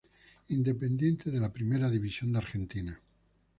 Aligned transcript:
Independiente 0.47 1.29
de 1.29 1.39
la 1.39 1.53
Primera 1.53 1.87
División 1.87 2.31
de 2.31 2.39
Argentina. 2.39 2.99